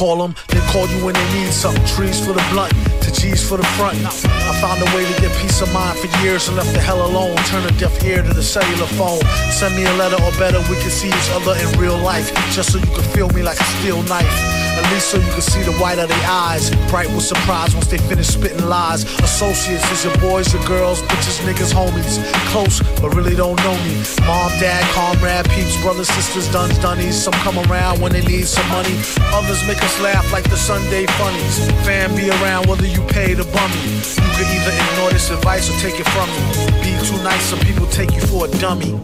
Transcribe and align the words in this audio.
call 0.00 0.16
them, 0.16 0.34
they 0.48 0.60
call 0.72 0.88
you 0.88 1.04
when 1.04 1.12
they 1.12 1.28
need 1.34 1.52
something. 1.52 1.84
Trees 1.84 2.24
for 2.24 2.32
the 2.32 2.42
blunt, 2.50 2.72
to 3.04 3.12
G's 3.12 3.46
for 3.46 3.58
the 3.58 3.68
front. 3.76 3.98
I 4.00 4.52
found 4.56 4.80
a 4.80 4.88
way 4.96 5.04
to 5.04 5.20
get 5.20 5.30
peace 5.42 5.60
of 5.60 5.70
mind 5.74 5.98
for 5.98 6.08
years 6.24 6.48
and 6.48 6.56
left 6.56 6.72
the 6.72 6.80
hell 6.80 7.04
alone. 7.04 7.36
Turn 7.52 7.66
a 7.66 7.72
deaf 7.78 8.02
ear 8.02 8.22
to 8.22 8.32
the 8.32 8.42
cellular 8.42 8.86
phone. 8.96 9.20
Send 9.52 9.76
me 9.76 9.84
a 9.84 9.92
letter 10.00 10.16
or 10.24 10.32
better, 10.40 10.58
we 10.72 10.80
can 10.80 10.90
see 10.90 11.08
each 11.08 11.30
other 11.36 11.52
in 11.60 11.68
real 11.78 11.98
life. 11.98 12.32
Just 12.50 12.72
so 12.72 12.78
you 12.78 12.86
can 12.86 13.04
feel 13.12 13.28
me 13.36 13.42
like 13.42 13.60
a 13.60 13.68
steel 13.76 14.02
knife. 14.04 14.69
At 14.80 14.90
least 14.92 15.10
so 15.10 15.18
you 15.18 15.32
can 15.32 15.42
see 15.42 15.62
the 15.62 15.76
white 15.76 15.98
of 15.98 16.08
their 16.08 16.26
eyes. 16.26 16.70
Bright 16.88 17.10
with 17.12 17.22
surprise 17.22 17.74
once 17.74 17.86
they 17.88 17.98
finish 17.98 18.28
spitting 18.28 18.64
lies. 18.64 19.04
Associates 19.20 19.84
is 19.92 20.04
your 20.04 20.16
boys, 20.18 20.50
your 20.54 20.64
girls, 20.64 21.02
bitches, 21.02 21.36
niggas, 21.44 21.70
homies. 21.70 22.16
Close, 22.48 22.80
but 22.98 23.14
really 23.14 23.36
don't 23.36 23.60
know 23.60 23.76
me. 23.84 24.00
Mom, 24.24 24.48
dad, 24.56 24.82
comrade, 24.96 25.44
peeps, 25.50 25.76
brothers, 25.82 26.08
sisters, 26.08 26.50
duns, 26.50 26.78
dunnies. 26.78 27.14
Some 27.14 27.34
come 27.44 27.58
around 27.68 28.00
when 28.00 28.12
they 28.12 28.22
need 28.22 28.46
some 28.46 28.66
money. 28.70 28.96
Others 29.36 29.66
make 29.68 29.82
us 29.84 30.00
laugh 30.00 30.32
like 30.32 30.48
the 30.48 30.56
Sunday 30.56 31.04
funnies. 31.20 31.58
Fan 31.84 32.16
be 32.16 32.30
around 32.30 32.66
whether 32.66 32.86
you 32.86 33.02
pay 33.12 33.34
the 33.34 33.44
bummy. 33.52 33.84
You 34.16 34.32
can 34.32 34.48
either 34.48 34.72
ignore 34.72 35.10
this 35.10 35.28
advice 35.30 35.68
or 35.68 35.76
take 35.84 36.00
it 36.00 36.08
from 36.08 36.28
me. 36.32 36.40
Be 36.80 36.96
too 37.04 37.22
nice, 37.22 37.42
some 37.42 37.60
people 37.60 37.86
take 37.88 38.12
you 38.14 38.22
for 38.22 38.46
a 38.46 38.50
dummy. 38.56 38.98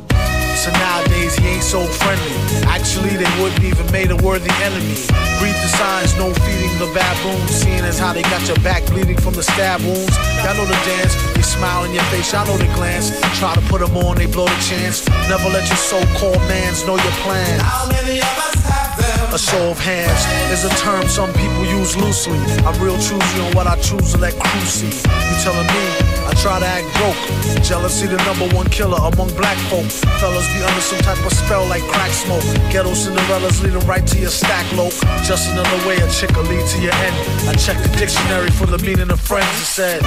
So 0.67 0.73
nowadays 0.83 1.39
he 1.39 1.47
ain't 1.47 1.63
so 1.63 1.87
friendly. 1.87 2.35
Actually, 2.67 3.15
they 3.15 3.31
wouldn't 3.39 3.63
even 3.63 3.87
made 3.93 4.11
a 4.11 4.17
worthy 4.17 4.51
enemy. 4.67 4.99
Read 5.39 5.55
the 5.63 5.71
signs, 5.79 6.19
no 6.19 6.35
feeding 6.43 6.75
the 6.83 6.91
baboons. 6.91 7.55
Seeing 7.55 7.87
as 7.87 8.01
how 8.01 8.13
they 8.13 8.23
got 8.23 8.43
your 8.49 8.59
back 8.67 8.85
bleeding 8.87 9.17
from 9.17 9.35
the 9.35 9.45
stab 9.45 9.81
wounds. 9.83 10.11
Y'all 10.43 10.59
know 10.59 10.67
the 10.67 10.75
dance, 10.83 11.15
they 11.35 11.43
smile 11.43 11.85
in 11.85 11.95
your 11.95 12.03
face, 12.11 12.33
y'all 12.33 12.45
know 12.49 12.57
the 12.59 12.67
glance. 12.75 13.15
Try 13.39 13.55
to 13.55 13.61
put 13.71 13.79
them 13.79 13.97
on, 13.97 14.17
they 14.17 14.27
blow 14.27 14.47
the 14.47 14.59
chance. 14.59 15.07
Never 15.31 15.49
let 15.55 15.69
your 15.69 15.79
so-called 15.79 16.43
mans 16.51 16.85
know 16.85 16.97
your 16.97 17.17
plans. 17.23 17.63
How 17.63 17.87
many 17.87 18.19
of 18.19 18.35
us 18.35 18.59
have 18.67 18.99
them? 18.99 19.35
A 19.35 19.39
show 19.39 19.71
of 19.71 19.79
hands 19.79 20.19
is 20.51 20.65
a 20.65 20.75
term 20.83 21.07
some 21.07 21.33
people 21.35 21.65
use 21.65 21.97
loosely. 21.97 22.39
I'm 22.67 22.75
real 22.83 22.99
choosy 22.99 23.39
on 23.47 23.55
what 23.55 23.69
I 23.69 23.77
choose 23.79 24.11
to 24.15 24.19
let 24.19 24.35
crew 24.35 24.67
see. 24.67 24.91
You 24.91 25.35
telling 25.47 25.69
me 25.71 26.16
I 26.27 26.35
try 26.35 26.59
to 26.59 26.67
act 26.67 26.91
broke. 26.99 27.19
Jealousy, 27.63 28.07
the 28.07 28.19
number 28.27 28.47
one 28.55 28.67
killer 28.69 28.99
among 28.99 29.31
black 29.39 29.57
folk. 29.71 29.87
Fellas 30.19 30.47
be 30.53 30.61
under 30.63 30.81
some 30.83 30.99
type 31.01 31.23
of 31.25 31.33
spell 31.33 31.65
like 31.67 31.83
crack 31.95 32.11
smoke. 32.11 32.43
Ghetto 32.71 32.91
Cinderellas 32.91 33.63
leading 33.63 33.87
right 33.87 34.07
to 34.07 34.19
your 34.19 34.31
stack, 34.31 34.67
loke. 34.75 34.95
Just 35.23 35.51
another 35.51 35.79
way 35.87 35.97
a 35.97 36.09
chick 36.11 36.35
will 36.35 36.45
lead 36.45 36.67
to 36.75 36.79
your 36.83 36.95
end. 36.95 37.17
I 37.49 37.55
checked 37.55 37.83
the 37.83 37.93
dictionary 37.97 38.51
for 38.51 38.67
the 38.67 38.79
meaning 38.79 39.11
of 39.11 39.21
friends. 39.21 39.47
It 39.63 39.71
said, 39.71 40.03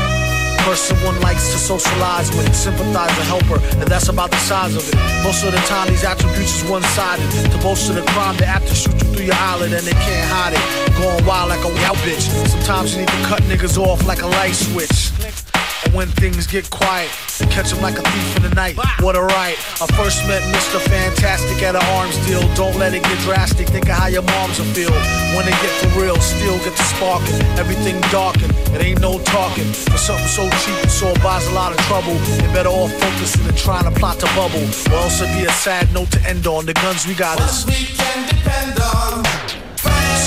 person 0.63 0.97
one 1.07 1.19
likes 1.21 1.51
to 1.53 1.57
socialize 1.57 2.29
with, 2.35 2.53
sympathize 2.55 3.15
and 3.17 3.27
help 3.27 3.43
her, 3.43 3.59
and 3.79 3.87
that's 3.87 4.09
about 4.09 4.29
the 4.29 4.37
size 4.37 4.75
of 4.75 4.83
it. 4.87 4.95
Most 5.23 5.43
of 5.43 5.51
the 5.51 5.63
time, 5.71 5.87
these 5.87 6.03
attributes 6.03 6.61
is 6.61 6.69
one-sided. 6.69 7.51
To 7.51 7.57
boast 7.59 7.89
of 7.89 7.95
the 7.95 8.03
crime, 8.13 8.35
they 8.37 8.45
have 8.45 8.65
to 8.67 8.75
shoot 8.75 8.93
you 8.93 9.07
through 9.13 9.25
your 9.25 9.35
eyelid, 9.35 9.73
and 9.73 9.85
they 9.85 9.97
can't 10.05 10.27
hide 10.29 10.53
it. 10.53 10.63
Going 10.99 11.25
wild 11.25 11.49
like 11.49 11.63
a 11.63 11.73
wild 11.81 11.97
bitch. 12.03 12.27
Sometimes 12.47 12.93
you 12.93 13.01
need 13.01 13.09
to 13.09 13.21
cut 13.23 13.41
niggas 13.43 13.77
off 13.77 14.05
like 14.05 14.21
a 14.21 14.27
light 14.27 14.55
switch. 14.55 15.48
And 15.85 15.93
when 15.93 16.07
things 16.07 16.45
get 16.47 16.69
quiet, 16.69 17.09
catch 17.49 17.71
him 17.71 17.81
like 17.81 17.97
a 17.97 18.03
thief 18.03 18.35
in 18.37 18.43
the 18.43 18.55
night. 18.55 18.75
What 18.99 19.15
a 19.15 19.21
right. 19.21 19.57
I 19.79 19.85
first 19.95 20.25
met 20.27 20.41
Mr. 20.51 20.79
Fantastic 20.79 21.63
at 21.63 21.75
an 21.75 21.83
arms 21.95 22.17
deal. 22.27 22.41
Don't 22.55 22.75
let 22.77 22.93
it 22.93 23.03
get 23.03 23.17
drastic. 23.19 23.67
Think 23.69 23.87
of 23.87 23.95
how 23.95 24.07
your 24.07 24.23
moms 24.23 24.59
will 24.59 24.67
feel. 24.75 24.91
When 25.35 25.47
it 25.47 25.55
get 25.63 25.71
for 25.79 26.01
real, 26.01 26.19
still 26.19 26.57
get 26.59 26.75
the 26.75 26.83
sparking. 26.83 27.39
Everything 27.57 27.99
darkened. 28.11 28.53
It 28.75 28.81
ain't 28.81 29.01
no 29.01 29.19
talking. 29.19 29.71
For 29.91 29.97
something 29.97 30.27
so 30.27 30.43
cheap, 30.61 30.77
and 30.81 30.91
so 30.91 31.07
it 31.09 31.23
buys 31.23 31.47
a 31.47 31.53
lot 31.53 31.71
of 31.71 31.79
trouble. 31.87 32.13
You 32.13 32.51
better 32.51 32.69
off 32.69 32.91
focusing 32.99 33.47
and 33.47 33.57
trying 33.57 33.85
to 33.91 33.99
plot 33.99 34.19
the 34.19 34.27
bubble. 34.35 34.63
Or 34.91 35.03
else 35.03 35.21
it'd 35.21 35.35
be 35.37 35.45
a 35.45 35.51
sad 35.51 35.93
note 35.93 36.11
to 36.11 36.21
end 36.27 36.45
on. 36.45 36.65
The 36.65 36.73
guns 36.73 37.07
we 37.07 37.13
got 37.13 37.39
is. 37.39 37.65
We 37.65 37.85
can 37.95 38.27
depend 38.27 38.79
on. 38.79 39.38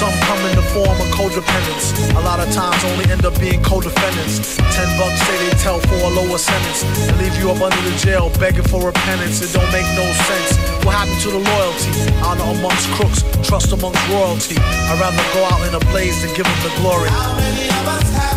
Some 0.03 0.19
come 0.23 0.45
in 0.51 0.57
the 0.57 0.63
form 0.75 1.01
of 1.01 1.07
codependence. 1.15 1.95
A 2.17 2.21
lot 2.27 2.41
of 2.41 2.53
times 2.53 2.83
only 2.91 3.09
end 3.09 3.25
up 3.25 3.39
being 3.39 3.63
co-defendants. 3.63 4.57
Ten 4.57 4.99
bucks 4.99 5.23
say 5.23 5.47
they 5.47 5.55
tell 5.63 5.79
for 5.79 5.95
a 5.95 6.09
lower 6.09 6.39
sentence 6.39 6.83
and 6.83 7.17
leave 7.19 7.39
you 7.39 7.53
up 7.53 7.61
under 7.61 7.81
the 7.89 7.97
jail 7.99 8.29
begging 8.41 8.65
for 8.65 8.85
repentance. 8.85 9.41
It 9.43 9.57
don't 9.57 9.71
make 9.71 9.87
no 9.95 10.03
sense. 10.27 10.72
What 10.83 10.99
happened 10.99 11.21
to 11.23 11.31
the 11.31 11.39
loyalty? 11.39 11.91
Honor 12.27 12.59
amongst 12.59 12.91
crooks, 12.99 13.23
trust 13.47 13.71
amongst 13.73 14.03
royalty. 14.11 14.57
I'd 14.59 14.99
rather 14.99 15.23
go 15.31 15.47
out 15.47 15.63
in 15.63 15.75
a 15.75 15.83
blaze 15.95 16.19
than 16.23 16.35
give 16.35 16.47
them 16.47 16.61
the 16.67 16.75
glory. 16.83 17.09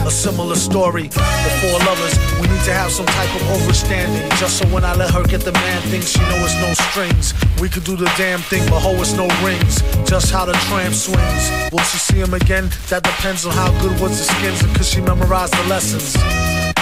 A 0.06 0.12
similar 0.12 0.54
story. 0.56 1.10
The 1.10 1.52
four 1.62 1.80
lovers, 1.82 2.14
we 2.38 2.46
need 2.46 2.62
to 2.70 2.74
have 2.74 2.92
some 2.92 3.08
type 3.08 3.34
of 3.34 3.42
overstanding. 3.58 4.22
Just 4.38 4.60
so 4.60 4.68
when 4.70 4.86
I 4.86 4.94
let 4.94 5.10
her 5.10 5.24
get 5.24 5.42
the 5.42 5.54
man 5.54 5.82
thing, 5.90 6.02
she 6.02 6.20
know 6.30 6.38
it's 6.46 6.54
no 6.62 6.72
strings. 6.90 7.34
We 7.60 7.68
could 7.68 7.84
do 7.84 7.96
the 7.96 8.12
damn 8.16 8.40
thing, 8.40 8.62
but 8.70 8.80
ho, 8.80 8.94
it's 9.02 9.14
no 9.14 9.26
rings. 9.42 9.82
Just 10.08 10.32
how 10.32 10.46
the 10.46 10.54
tramp 10.70 10.94
swings. 10.94 11.50
Will 11.72 11.86
she 11.90 11.98
see 11.98 12.20
him 12.20 12.36
again? 12.36 12.70
That 12.90 13.02
depends 13.02 13.48
on 13.48 13.54
how 13.54 13.72
good 13.82 14.00
was 14.00 14.20
the 14.20 14.26
skins 14.30 14.62
and 14.62 14.76
could 14.76 14.86
she 14.86 15.02
memorize 15.02 15.50
the 15.50 15.64
lessons. 15.66 16.14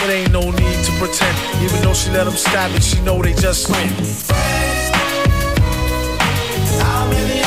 It 0.03 0.09
ain't 0.09 0.34
no 0.34 0.41
need 0.44 0.80
to 0.84 0.91
pretend. 1.00 1.38
Even 1.63 1.81
though 1.81 1.94
she 1.94 2.12
let 2.12 2.28
him 2.28 2.35
stab 2.35 2.75
it, 2.75 2.84
she 2.84 3.00
know 3.01 3.22
they 3.22 3.31
just 3.31 3.68
friends? 3.68 4.28
Of 7.03 7.42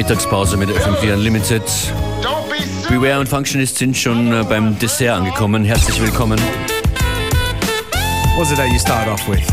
Mittagspause 0.00 0.56
mit 0.56 0.70
FM4 0.70 1.12
Unlimited. 1.12 1.62
Beware 2.88 3.20
und 3.20 3.28
Functionist 3.28 3.76
sind 3.76 3.94
schon 3.94 4.32
äh, 4.32 4.42
beim 4.48 4.78
Dessert 4.78 5.18
angekommen. 5.18 5.62
Herzlich 5.62 6.00
willkommen. 6.00 6.40
What 8.34 8.38
was 8.38 8.50
it 8.50 8.56
that 8.56 8.72
you 8.72 8.78
started 8.78 9.12
off 9.12 9.28
with? 9.28 9.46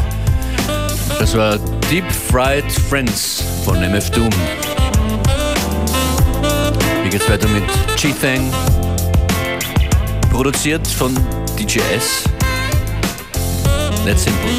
Das 1.20 1.36
war 1.36 1.58
Deep 1.92 2.06
Fried 2.10 2.64
Friends 2.72 3.44
von 3.66 3.76
MF 3.84 4.10
Doom. 4.12 4.30
Hier 7.02 7.12
geht's 7.12 7.30
weiter 7.30 7.50
mit 7.50 7.66
G-Thang. 7.98 8.50
Produziert 10.32 10.88
von 10.88 11.14
DJ 11.60 11.80
S. 11.94 12.24
That's 14.06 14.24
simple. 14.24 14.50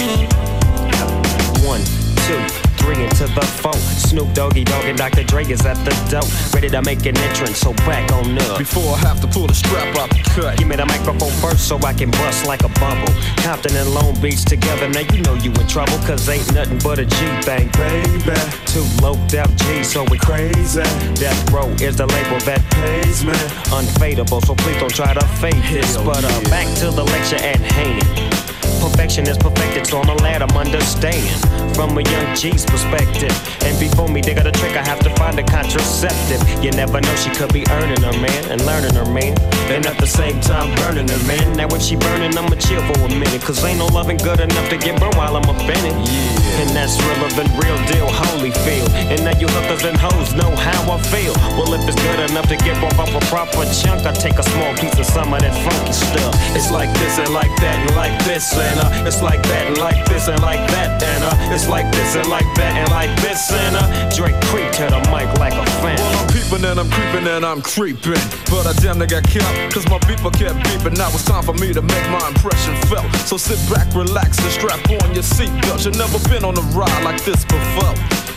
One, 1.67 1.83
two, 2.27 2.58
three 2.95 3.09
to 3.09 3.27
the 3.35 3.47
phone. 3.61 3.83
Snoop 4.09 4.33
Doggy 4.35 4.65
Dogg 4.65 4.85
and 4.85 4.97
Dr. 4.97 5.23
Dre 5.25 5.45
is 5.45 5.65
at 5.67 5.77
the 5.85 5.93
door. 6.11 6.25
Ready 6.55 6.69
to 6.71 6.83
make 6.83 7.05
an 7.07 7.17
entrance, 7.19 7.59
so 7.59 7.73
back 7.85 8.11
on 8.13 8.39
up. 8.39 8.59
Before 8.59 8.95
I 8.95 8.99
have 8.99 9.21
to 9.21 9.27
pull 9.27 9.47
the 9.47 9.55
strap 9.55 9.97
out 9.97 10.11
the 10.11 10.23
cut. 10.35 10.59
Give 10.59 10.69
me 10.69 10.77
the 10.77 10.87
microphone 10.87 11.33
first 11.43 11.69
so 11.69 11.79
I 11.79 11.93
can 11.93 12.11
bust 12.11 12.47
like 12.47 12.63
a 12.63 12.69
bubble. 12.81 13.13
Compton 13.45 13.77
and 13.77 13.93
Long 13.95 14.19
Beach 14.21 14.45
together, 14.45 14.89
now 14.89 15.05
you 15.13 15.21
know 15.23 15.35
you 15.35 15.51
in 15.51 15.67
trouble. 15.67 15.99
Cause 16.07 16.29
ain't 16.29 16.53
nothing 16.55 16.79
but 16.79 16.99
a 16.99 17.05
G 17.05 17.17
thing, 17.43 17.69
baby. 17.77 18.37
Two 18.67 18.87
loped 19.03 19.35
out 19.35 19.51
G, 19.57 19.85
so 19.85 20.05
we 20.05 20.19
crazy. 20.19 20.83
Death 21.15 21.51
Row 21.51 21.69
is 21.81 21.97
the 21.97 22.07
label 22.07 22.39
that 22.47 22.63
pays 22.71 23.25
me. 23.25 23.33
Unfadable, 23.77 24.45
so 24.45 24.55
please 24.55 24.79
don't 24.79 24.95
try 24.95 25.13
to 25.13 25.27
fake 25.41 25.63
this. 25.71 25.95
Hell 25.95 26.05
But 26.07 26.25
uh, 26.25 26.29
yeah. 26.29 26.51
back 26.51 26.69
to 26.79 26.91
the 26.91 27.05
lecture 27.05 27.37
at 27.37 27.61
hand. 27.61 28.48
Perfection 28.81 29.27
is 29.29 29.39
perfected, 29.39 29.87
so 29.87 30.01
I'ma 30.01 30.15
let 30.23 30.43
'em 30.43 30.57
understand 30.57 31.29
from 31.75 31.97
a 31.99 32.03
young 32.03 32.35
G's 32.35 32.65
perspective. 32.65 33.35
And 33.65 33.79
before 33.79 34.09
me 34.09 34.21
they 34.21 34.35
got 34.35 34.47
a 34.47 34.53
trick, 34.53 34.77
I 34.77 34.85
have 34.87 35.01
to 35.01 35.11
find 35.17 35.39
a 35.39 35.43
contraceptive. 35.43 36.43
You 36.63 36.71
never 36.73 37.01
know, 37.01 37.15
she 37.17 37.31
could 37.31 37.53
be 37.53 37.65
earning 37.71 38.03
her 38.03 38.17
man 38.19 38.43
and 38.51 38.65
learning 38.67 38.95
her 38.95 39.07
man, 39.07 39.35
and 39.71 39.87
at 39.87 39.99
the 39.99 40.07
same 40.07 40.41
time 40.41 40.75
burning 40.77 41.09
her 41.09 41.23
man. 41.27 41.57
Now 41.57 41.69
if 41.77 41.83
she 41.83 41.97
burning, 41.97 42.37
I'ma 42.37 42.57
chill 42.57 42.83
for 42.89 42.99
a 43.07 43.09
minute, 43.09 43.43
cause 43.43 43.63
ain't 43.65 43.79
no 43.79 43.87
loving 43.87 44.19
good 44.19 44.41
enough 44.41 44.69
to 44.71 44.77
get 44.77 44.99
burned 45.01 45.15
while 45.15 45.37
I'm 45.37 45.49
up 45.49 45.61
in. 45.61 45.85
Yeah. 46.05 46.61
And 46.61 46.71
that's 46.75 46.99
realer 46.99 47.31
than 47.39 47.49
real 47.63 47.79
deal, 47.87 48.09
holy 48.11 48.51
feel. 48.67 48.87
And 49.13 49.23
now 49.25 49.39
you 49.39 49.47
hookers 49.47 49.85
and 49.85 49.97
hoes 49.97 50.35
know 50.35 50.51
how 50.57 50.81
I 50.91 50.99
feel. 51.15 51.35
Well, 51.57 51.73
if 51.75 51.87
it's 51.87 52.01
good 52.03 52.21
enough 52.31 52.49
to 52.49 52.57
get 52.57 52.75
broke 52.81 52.99
off 52.99 53.15
a 53.15 53.23
proper 53.31 53.63
chunk, 53.81 54.05
I 54.05 54.13
take 54.13 54.39
a 54.39 54.43
small 54.43 54.75
piece 54.75 54.99
of 54.99 55.07
some 55.07 55.33
of 55.33 55.41
that 55.41 55.55
funky 55.63 55.93
stuff. 55.93 56.35
It's 56.57 56.71
like 56.73 56.91
this 56.99 57.19
and 57.19 57.33
like 57.33 57.55
that 57.63 57.77
and 57.79 57.95
like 57.95 58.17
this 58.27 58.53
and 58.59 58.68
uh, 58.77 59.07
it's 59.09 59.23
like 59.23 59.41
that 59.49 59.73
and 59.73 59.79
like 59.79 60.05
this 60.07 60.29
and 60.29 60.41
like 60.43 60.61
that 60.77 61.01
and 61.01 61.25
uh, 61.25 61.55
it's 61.55 61.69
like 61.69 61.89
this 61.93 62.17
and 62.17 62.29
like 62.29 62.49
that 62.61 62.77
and 62.77 62.91
like 62.91 63.13
this 63.23 63.49
and 63.53 63.77
uh, 63.77 63.87
Drake 64.13 64.37
creep 64.53 64.69
to 64.83 64.91
the 64.91 65.01
mic 65.09 65.31
like 65.39 65.55
a 65.55 65.65
fan. 65.81 65.97
Well, 65.97 66.19
I'm 66.21 66.29
peeping 66.29 66.65
and 66.65 66.79
I'm 66.81 66.91
creeping 66.91 67.27
and 67.29 67.45
I'm 67.47 67.63
creeping. 67.63 68.23
But 68.51 68.67
I 68.67 68.73
damn 68.83 68.99
near 68.99 69.07
got 69.07 69.25
killed, 69.25 69.55
cause 69.73 69.87
my 69.89 69.99
people 70.11 70.31
kept 70.31 70.59
beeping. 70.67 70.97
Now 70.97 71.09
it's 71.15 71.25
time 71.25 71.45
for 71.45 71.55
me 71.55 71.73
to 71.73 71.83
make 71.83 72.07
my 72.11 72.27
impression 72.29 72.75
felt. 72.91 73.09
So 73.25 73.37
sit 73.37 73.61
back, 73.73 73.87
relax, 73.95 74.39
and 74.43 74.53
strap 74.53 74.81
on 75.03 75.15
your 75.15 75.25
seatbelt. 75.25 75.85
You've 75.85 75.97
never 75.97 76.19
been 76.29 76.45
on 76.45 76.57
a 76.57 76.65
ride 76.77 77.05
like 77.05 77.23
this 77.25 77.45
before. 77.45 77.95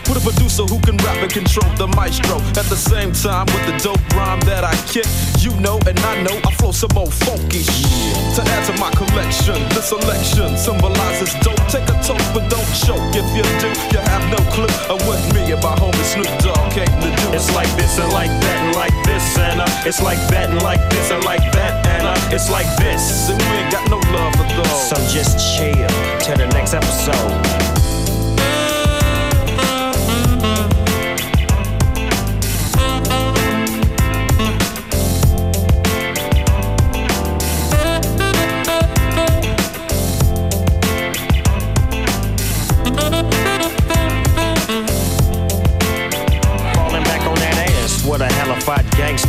With 0.09 0.17
a 0.17 0.23
producer 0.27 0.63
who 0.63 0.79
can 0.81 0.97
rap 0.97 1.23
and 1.23 1.31
control 1.31 1.69
the 1.75 1.87
maestro. 1.87 2.37
At 2.59 2.67
the 2.67 2.75
same 2.75 3.13
time, 3.13 3.45
with 3.47 3.65
the 3.65 3.77
dope 3.81 4.03
rhyme 4.15 4.41
that 4.41 4.63
I 4.63 4.75
kick, 4.91 5.07
you 5.39 5.55
know 5.61 5.79
and 5.87 5.97
I 5.99 6.21
know 6.23 6.37
I 6.43 6.51
flow 6.55 6.71
some 6.71 6.91
more 6.93 7.09
funky 7.09 7.63
shit. 7.63 8.00
Selection 9.91 10.55
symbolizes 10.55 11.33
dope. 11.43 11.59
Take 11.67 11.83
a 11.91 11.97
toke, 11.99 12.23
but 12.33 12.47
don't 12.49 12.71
choke. 12.71 13.03
If 13.11 13.27
you 13.35 13.43
do, 13.59 13.67
you 13.91 13.99
have 13.99 14.23
no 14.31 14.39
clue 14.55 14.71
of 14.87 15.05
what 15.05 15.19
me 15.35 15.51
and 15.51 15.61
my 15.61 15.75
homie 15.75 16.07
Snoop 16.07 16.31
Dogg 16.39 16.71
came 16.71 16.87
to 16.87 17.09
do. 17.19 17.25
It's 17.35 17.53
like 17.53 17.67
this 17.75 17.99
and 17.99 18.11
like 18.13 18.31
that 18.31 18.57
and 18.63 18.75
like 18.75 18.95
this 19.03 19.37
and 19.37 19.59
uh, 19.59 19.87
it's 19.87 20.01
like 20.01 20.21
that 20.31 20.49
and 20.49 20.63
like 20.63 20.79
this 20.91 21.11
and 21.11 21.23
like 21.25 21.43
that 21.51 21.85
and 21.87 22.07
uh, 22.07 22.35
it's 22.35 22.49
like 22.49 22.69
this. 22.77 23.29
And 23.29 23.41
we 23.41 23.57
ain't 23.59 23.71
got 23.71 23.89
no 23.89 23.99
love 24.15 24.33
for 24.35 24.47
those. 24.55 24.89
So 24.89 24.95
just 25.11 25.35
chill 25.57 25.89
till 26.19 26.37
the 26.37 26.47
next 26.55 26.73
episode. 26.73 27.80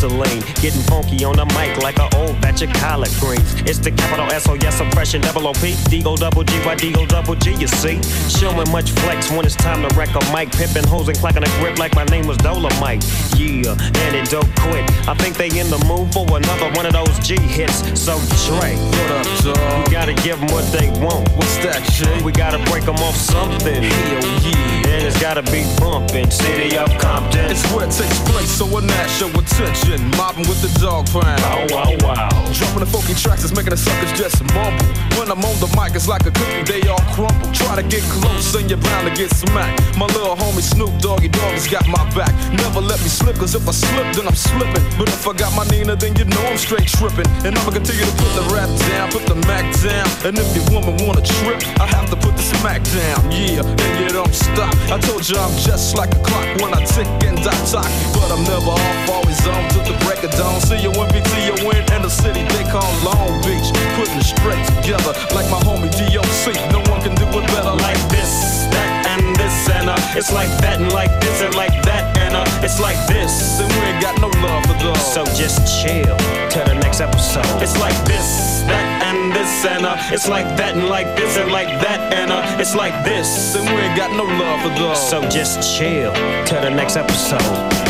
Lean. 0.08 0.40
Getting 0.60 0.82
funky 0.82 1.24
on 1.24 1.36
the 1.36 1.46
mic 1.46 1.76
like 1.82 1.98
an 1.98 2.11
old 2.22 2.40
batch 2.40 2.62
of 2.62 2.72
collard 2.74 3.12
greens. 3.18 3.54
It's 3.62 3.78
the 3.78 3.90
capital 3.90 4.30
S 4.30 4.48
O 4.48 4.54
yes 4.54 4.80
oppression 4.80 5.20
double 5.20 5.46
O 5.48 5.52
P. 5.52 5.74
Digo 5.90 6.16
double 6.16 6.44
G 6.44 6.54
Y 6.64 6.74
Digo 6.76 7.06
double 7.08 7.34
G. 7.34 7.54
You 7.54 7.68
see, 7.68 8.00
showing 8.30 8.70
much 8.70 8.90
flex 9.02 9.30
when 9.30 9.44
it's 9.44 9.56
time 9.56 9.86
to 9.86 9.90
wreck 9.96 10.14
a 10.14 10.22
mic. 10.32 10.50
Pimping 10.52 10.86
hoes 10.86 11.08
and 11.08 11.18
clacking 11.18 11.42
a 11.42 11.50
grip 11.60 11.78
like 11.78 11.94
my 11.94 12.04
name 12.06 12.26
was 12.26 12.36
Dolomite. 12.38 13.04
Yeah, 13.36 13.74
and 13.74 14.12
it 14.14 14.30
don't 14.30 14.48
quit. 14.60 14.84
I 15.08 15.14
think 15.14 15.36
they 15.36 15.50
in 15.58 15.68
the 15.70 15.82
mood 15.90 16.12
for 16.12 16.24
another 16.36 16.70
one 16.76 16.86
of 16.86 16.92
those 16.92 17.18
G 17.18 17.36
hits. 17.36 17.82
So 17.98 18.18
Dre, 18.46 18.76
what 18.76 19.10
up, 19.10 19.26
dog? 19.42 19.88
We 19.88 19.92
gotta 19.92 20.14
give 20.14 20.38
them 20.38 20.48
what 20.48 20.64
they 20.72 20.88
want. 21.02 21.28
What's 21.36 21.56
that 21.66 21.82
shit? 21.90 22.22
We 22.22 22.32
gotta 22.32 22.58
break 22.70 22.84
them 22.84 22.96
off 22.96 23.16
something. 23.16 23.82
Hell 23.82 24.22
yeah. 24.46 24.92
And 24.92 25.06
it's 25.06 25.20
gotta 25.20 25.42
be 25.42 25.64
bumping. 25.80 26.30
City 26.30 26.76
of 26.76 26.90
Compton. 26.98 27.50
It's 27.50 27.64
where 27.72 27.86
it 27.86 27.92
takes 27.92 28.18
place, 28.30 28.50
so 28.50 28.66
a 28.76 28.80
national 28.80 29.30
attention. 29.40 30.10
Mobbing 30.16 30.46
with 30.48 30.60
the 30.62 30.70
dog 30.80 31.06
pound. 31.10 31.40
Wow, 31.72 31.96
wow, 32.00 32.11
wow. 32.14 32.52
Dropping 32.52 32.84
the 32.84 32.90
funky 32.90 33.14
tracks 33.14 33.44
is 33.44 33.52
making 33.52 33.70
the 33.70 33.80
suckers 33.80 34.12
just 34.12 34.44
mumble. 34.52 34.84
When 35.16 35.30
I'm 35.32 35.40
on 35.44 35.56
the 35.60 35.70
mic, 35.76 35.96
it's 35.96 36.08
like 36.08 36.24
a 36.28 36.32
cookie, 36.32 36.64
they 36.68 36.84
all 36.88 37.00
crumble. 37.16 37.48
Try 37.52 37.80
to 37.80 37.84
get 37.86 38.02
close 38.12 38.54
and 38.54 38.68
you're 38.68 38.80
bound 38.80 39.08
to 39.08 39.12
get 39.14 39.30
smacked. 39.32 39.96
My 39.96 40.06
little 40.06 40.36
homie 40.36 40.62
Snoop 40.62 40.92
Doggy 41.00 41.28
Dogg 41.28 41.56
has 41.56 41.68
got 41.68 41.86
my 41.88 42.02
back. 42.12 42.32
Never 42.52 42.80
let 42.80 43.00
me 43.00 43.08
slip, 43.08 43.36
cause 43.36 43.54
if 43.54 43.66
I 43.66 43.72
slip, 43.72 44.08
then 44.14 44.28
I'm 44.28 44.36
slipping. 44.36 44.84
But 44.98 45.08
if 45.08 45.26
I 45.26 45.32
got 45.32 45.54
my 45.56 45.64
Nina, 45.72 45.96
then 45.96 46.14
you 46.16 46.24
know 46.24 46.42
I'm 46.46 46.58
straight 46.58 46.88
tripping. 46.88 47.28
And 47.46 47.56
I'ma 47.56 47.72
continue 47.72 48.04
to 48.04 48.16
put 48.20 48.32
the 48.36 48.44
rap 48.52 48.68
down, 48.90 49.10
put 49.10 49.24
the 49.26 49.38
Mac 49.48 49.64
down. 49.80 50.06
And 50.26 50.36
if 50.38 50.48
your 50.54 50.66
woman 50.68 51.00
wanna 51.06 51.24
trip, 51.24 51.60
I 51.80 51.86
have 51.86 52.08
to 52.10 52.16
put 52.16 52.36
the 52.36 52.44
smack 52.60 52.82
down. 52.92 53.20
Yeah, 53.32 53.64
and 53.64 53.92
you 54.00 54.08
don't 54.12 54.34
stop. 54.34 54.74
I 54.92 54.98
told 55.00 55.28
you 55.28 55.36
I'm 55.36 55.54
just 55.56 55.96
like 55.96 56.12
a 56.14 56.20
clock 56.20 56.48
when 56.60 56.74
I 56.74 56.84
tick 56.84 57.08
and 57.24 57.38
I 57.40 57.54
talk. 57.70 57.88
But 58.12 58.28
I'm 58.30 58.44
never 58.44 58.76
off, 58.76 59.08
always 59.08 59.40
on 59.46 59.62
to 59.74 59.78
the 59.88 59.96
break 60.04 60.22
of 60.22 60.32
dawn. 60.36 60.60
See 60.60 60.80
you 60.82 60.90
when 60.92 61.08
BT 61.12 61.30
you 61.48 61.56
win 61.66 61.82
in 62.02 62.08
the 62.08 62.10
city 62.10 62.42
they 62.58 62.64
call 62.70 62.90
Long 63.06 63.40
Beach. 63.42 63.70
Putting 63.94 64.18
it 64.18 64.26
straight 64.26 64.66
together 64.74 65.14
like 65.34 65.46
my 65.50 65.60
homie 65.62 65.90
DOC. 65.90 66.54
No 66.72 66.80
one 66.90 67.00
can 67.02 67.14
do 67.14 67.26
it 67.26 67.46
better 67.54 67.74
like 67.86 68.00
this, 68.10 68.66
that, 68.74 69.06
and 69.06 69.36
this, 69.36 69.68
and 69.70 69.88
uh, 69.88 70.18
it's 70.18 70.32
like 70.32 70.50
that, 70.62 70.80
and 70.80 70.92
like 70.92 71.12
this, 71.20 71.42
and 71.42 71.54
like 71.54 71.74
that, 71.82 72.16
and 72.18 72.34
uh, 72.34 72.64
it's 72.64 72.80
like 72.80 72.98
this. 73.06 73.60
And 73.60 73.70
we 73.72 73.80
ain't 73.86 74.02
got 74.02 74.20
no 74.20 74.28
love 74.42 74.66
for 74.66 74.74
those. 74.82 75.02
So 75.14 75.24
just 75.38 75.62
chill 75.82 76.16
till 76.50 76.66
the 76.66 76.74
next 76.74 77.00
episode. 77.00 77.46
It's 77.62 77.78
like 77.78 77.96
this, 78.04 78.62
that, 78.66 78.86
and 79.06 79.32
this, 79.32 79.64
and 79.64 79.86
uh, 79.86 79.96
it's 80.10 80.28
like 80.28 80.46
that, 80.56 80.74
and 80.74 80.88
like 80.88 81.14
this, 81.16 81.36
and 81.36 81.52
like 81.52 81.68
that, 81.86 82.12
and 82.12 82.32
uh, 82.32 82.58
it's 82.58 82.74
like 82.74 82.96
this. 83.04 83.54
And 83.54 83.64
we 83.68 83.76
ain't 83.76 83.96
got 83.96 84.10
no 84.16 84.24
love 84.24 84.62
for 84.62 84.74
those. 84.80 84.98
So 84.98 85.22
just 85.28 85.62
chill 85.78 86.12
till 86.46 86.62
the 86.62 86.70
next 86.70 86.96
episode. 86.96 87.81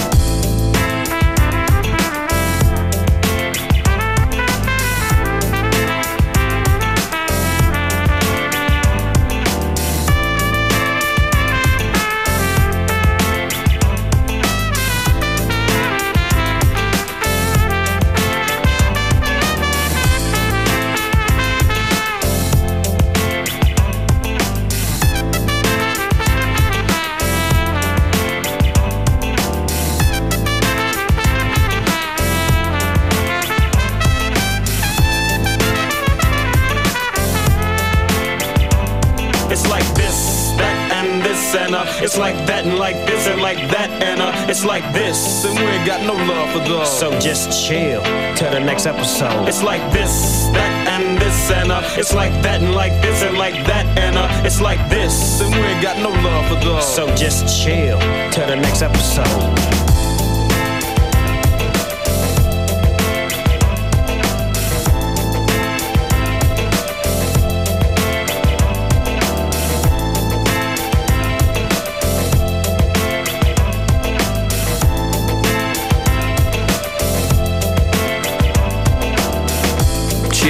Chill 47.73 48.03
till 48.37 48.51
the 48.51 48.61
next 48.61 48.87
episode. 48.87 49.49
It's 49.49 49.63
like 49.63 49.83
this, 49.93 50.49
that 50.53 50.89
and 50.89 51.19
this 51.19 51.51
and 51.51 51.73
uh, 51.73 51.83
it's 51.97 52.13
like 52.13 52.33
that 52.43 52.61
and 52.61 52.75
like 52.75 52.93
this 53.01 53.23
and 53.23 53.39
like 53.39 53.55
that 53.67 53.87
and 53.99 54.17
uh, 54.17 54.29
it's 54.45 54.61
like 54.61 54.81
this. 54.91 55.41
And 55.41 55.51
we 55.55 55.61
ain't 55.61 55.83
got 55.83 55.97
no 55.99 56.11
love 56.11 56.49
for 56.49 56.65
those. 56.65 56.95
So 56.95 57.07
just 57.15 57.63
chill 57.63 57.99
till 58.31 58.47
the 58.47 58.57
next 58.57 58.83
episode. 58.83 59.82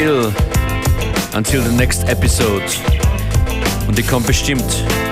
Chill 0.02 0.32
until 1.32 1.62
the 1.62 1.70
next 1.70 2.08
episode. 2.08 2.64
Und 3.86 3.96
die 3.96 4.02
kommt 4.02 4.26
bestimmt 4.26 4.64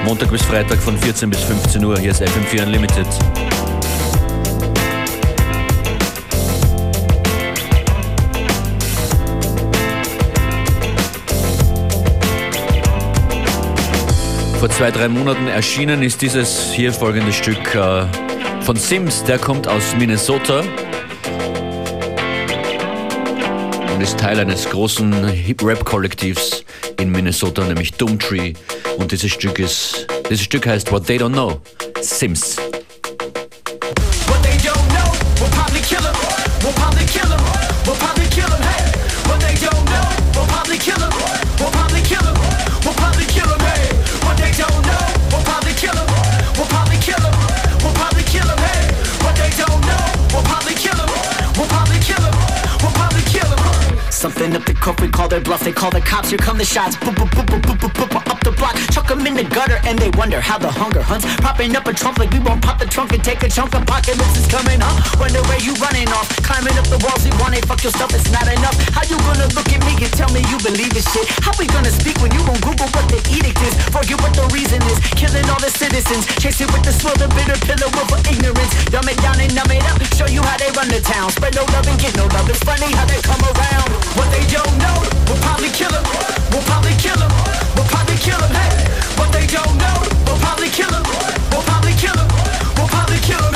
Montag 0.04 0.32
bis 0.32 0.42
Freitag 0.42 0.78
von 0.78 0.98
14 0.98 1.30
bis 1.30 1.38
15 1.44 1.84
Uhr. 1.84 1.96
Hier 1.96 2.10
ist 2.10 2.20
FM4 2.20 2.64
Unlimited. 2.64 3.06
Vor 14.58 14.70
zwei, 14.70 14.90
drei 14.90 15.08
Monaten 15.08 15.46
erschienen 15.46 16.02
ist 16.02 16.20
dieses 16.20 16.72
hier 16.72 16.92
folgende 16.92 17.32
Stück 17.32 17.76
äh, 17.76 18.06
von 18.62 18.74
Sims. 18.74 19.22
Der 19.22 19.38
kommt 19.38 19.68
aus 19.68 19.94
Minnesota 19.96 20.64
und 24.00 24.04
ist 24.04 24.18
Teil 24.18 24.40
eines 24.40 24.64
großen 24.64 25.28
Hip-Rap-Kollektivs 25.28 26.64
in 26.98 27.12
Minnesota, 27.12 27.62
nämlich 27.66 27.92
Doomtree. 27.92 28.54
Und 28.96 29.12
dieses 29.12 29.30
Stück 29.30 29.58
ist, 29.58 30.06
dieses 30.30 30.42
Stück 30.42 30.66
heißt 30.66 30.90
What 30.90 31.06
They 31.06 31.18
Don't 31.18 31.34
Know, 31.34 31.60
Sims. 32.00 32.56
Bluff. 55.50 55.64
They 55.64 55.72
call 55.72 55.90
the 55.90 56.00
cops, 56.00 56.30
here 56.30 56.38
come 56.38 56.58
the 56.58 56.64
shots. 56.64 56.96
Up 58.40 58.56
the 58.56 58.56
block. 58.56 58.72
Chuck 58.88 59.04
them 59.04 59.20
in 59.28 59.36
the 59.36 59.44
gutter 59.44 59.76
and 59.84 60.00
they 60.00 60.08
wonder 60.16 60.40
how 60.40 60.56
the 60.56 60.72
hunger 60.72 61.04
hunts. 61.04 61.28
Propping 61.44 61.76
up 61.76 61.84
a 61.84 61.92
trunk 61.92 62.16
like 62.16 62.32
we 62.32 62.40
won't 62.40 62.64
pop 62.64 62.80
the 62.80 62.88
trunk 62.88 63.12
and 63.12 63.20
take 63.20 63.44
a 63.44 63.50
chunk 63.52 63.76
of 63.76 63.84
pocket. 63.84 64.16
This 64.16 64.32
is 64.40 64.46
coming 64.48 64.80
up. 64.80 64.96
Wonder 65.20 65.44
where 65.44 65.60
you 65.60 65.76
running 65.76 66.08
off. 66.08 66.24
Climbing 66.40 66.72
up 66.80 66.88
the 66.88 66.96
walls, 67.04 67.20
you 67.20 67.36
want 67.36 67.52
it, 67.52 67.68
fuck 67.68 67.84
your 67.84 67.92
stuff, 67.92 68.16
it's 68.16 68.32
not 68.32 68.48
enough. 68.48 68.72
How 68.96 69.04
you 69.04 69.20
gonna 69.28 69.44
look 69.52 69.68
at 69.68 69.84
me 69.84 69.92
and 69.92 70.12
tell 70.16 70.32
me 70.32 70.40
you 70.48 70.56
believe 70.64 70.88
this 70.96 71.04
shit? 71.12 71.28
How 71.44 71.52
we 71.60 71.68
gonna 71.68 71.92
speak 71.92 72.16
when 72.24 72.32
you 72.32 72.40
won't 72.48 72.64
Google 72.64 72.88
what 72.96 73.04
the 73.12 73.20
edict 73.28 73.60
is? 73.60 73.76
Forget 73.92 74.16
what 74.24 74.32
the 74.32 74.48
reason 74.56 74.80
is. 74.88 74.96
Killing 75.20 75.44
all 75.52 75.60
the 75.60 75.68
citizens. 75.68 76.24
Chasing 76.40 76.70
with 76.72 76.80
the 76.80 76.96
swill, 76.96 77.16
the 77.20 77.28
bitter 77.36 77.60
pillow 77.68 77.92
of 77.92 78.08
ignorance. 78.24 78.72
Dumb 78.88 79.04
it 79.04 79.20
down 79.20 79.36
and 79.36 79.52
numb 79.52 79.68
it 79.68 79.84
up. 79.84 80.00
Show 80.16 80.30
you 80.32 80.40
how 80.40 80.56
they 80.56 80.72
run 80.72 80.88
the 80.88 81.04
town. 81.04 81.28
Spread 81.28 81.52
no 81.60 81.68
love 81.76 81.84
and 81.84 81.98
get 82.00 82.16
no 82.16 82.24
love. 82.32 82.48
It's 82.48 82.64
funny 82.64 82.88
how 82.96 83.04
they 83.04 83.20
come 83.20 83.42
around. 83.52 83.90
What 84.16 84.32
they 84.32 84.48
don't 84.48 84.72
know, 84.80 84.96
we'll 85.28 85.42
probably 85.44 85.68
kill 85.76 85.92
them. 85.92 86.08
We'll 86.48 86.64
probably 86.64 86.96
kill 86.96 87.20
them. 87.20 87.28
We'll 87.76 87.84
probably 87.84 88.16
kill 88.16 88.29
them. 88.38 88.52
Hey, 88.54 88.84
what 89.18 89.32
they 89.32 89.46
don't 89.46 89.76
know, 89.78 89.96
we'll 90.26 90.38
probably 90.38 90.68
kill 90.68 90.90
them. 90.90 91.02
We'll 91.50 91.62
probably 91.62 91.94
kill 91.94 92.14
them. 92.14 92.28
We'll 92.76 92.88
probably 92.88 93.18
kill 93.18 93.40
them. 93.40 93.49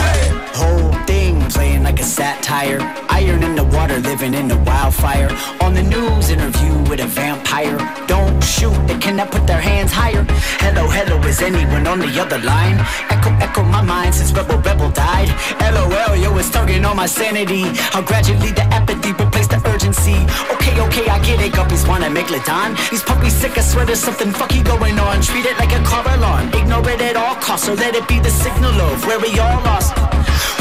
Like 1.85 2.01
a 2.01 2.03
satire. 2.03 2.81
Iron 3.11 3.43
in 3.43 3.55
the 3.55 3.65
water, 3.77 3.99
living 4.01 4.35
in 4.35 4.49
the 4.49 4.57
wildfire. 4.69 5.29
On 5.61 5.75
the 5.75 5.83
news, 5.83 6.31
interview 6.31 6.75
with 6.89 7.01
a 7.01 7.07
vampire. 7.07 7.77
Don't 8.09 8.43
shoot, 8.43 8.75
they 8.89 8.99
cannot 8.99 9.31
put 9.31 9.47
their 9.47 9.61
hands 9.61 9.93
higher. 9.93 10.25
Hello, 10.65 10.89
hello, 10.89 11.21
is 11.29 11.43
anyone 11.43 11.87
on 11.87 12.01
the 12.01 12.11
other 12.19 12.39
line? 12.39 12.79
Echo, 13.11 13.31
echo 13.47 13.63
my 13.63 13.83
mind 13.83 14.15
since 14.15 14.33
Rebel 14.33 14.59
Rebel 14.59 14.91
died. 14.91 15.29
LOL, 15.61 16.17
yo, 16.17 16.37
it's 16.39 16.51
tugging 16.51 16.85
on 16.87 16.97
my 16.97 17.07
sanity. 17.07 17.65
How 17.93 18.01
gradually 18.01 18.53
the 18.53 18.65
apathy 18.73 19.13
replaced 19.13 19.51
the 19.51 19.61
urgency. 19.69 20.19
Okay, 20.55 20.75
okay, 20.87 21.07
I 21.11 21.19
get 21.23 21.39
it. 21.41 21.53
Guppies 21.53 21.87
wanna 21.87 22.09
make 22.09 22.29
Ladon. 22.29 22.75
These 22.91 23.03
puppies 23.03 23.35
sick, 23.35 23.59
I 23.59 23.61
swear 23.61 23.85
there's 23.85 24.01
something 24.01 24.33
fucky 24.33 24.65
going 24.65 24.99
on. 24.99 25.21
Treat 25.21 25.45
it 25.45 25.57
like 25.59 25.73
a 25.73 25.83
car 25.85 26.05
alarm. 26.17 26.49
Ignore 26.55 26.89
it 26.89 27.01
at 27.03 27.17
all 27.17 27.37
costs, 27.37 27.69
or 27.69 27.75
let 27.75 27.95
it 27.95 28.09
be 28.09 28.19
the 28.21 28.31
signal 28.31 28.75
of 28.81 29.07
where 29.07 29.21
we 29.21 29.39
all 29.39 29.61
lost. 29.69 29.93